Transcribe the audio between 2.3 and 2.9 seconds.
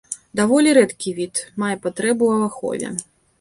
ў ахове.